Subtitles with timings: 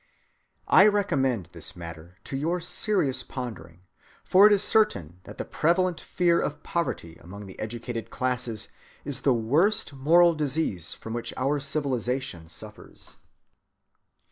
[0.67, 3.81] I recommend this matter to your serious pondering,
[4.23, 8.69] for it is certain that the prevalent fear of poverty among the educated classes
[9.05, 13.17] is the worst moral disease from which our civilization suffers.